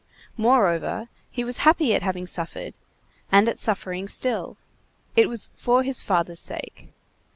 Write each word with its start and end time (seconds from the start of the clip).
Moreover, 0.35 1.09
he 1.29 1.43
was 1.43 1.59
happy 1.59 1.93
at 1.93 2.01
having 2.01 2.25
suffered, 2.25 2.73
and 3.31 3.47
at 3.47 3.59
suffering 3.59 4.07
still. 4.07 4.57
It 5.15 5.29
was 5.29 5.51
for 5.55 5.83
his 5.83 6.01
father's 6.01 6.39
sake. 6.41 6.91